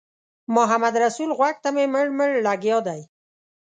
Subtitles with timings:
[0.55, 3.01] محمدرسول غوږ ته مې مړ مړ لګیا دی.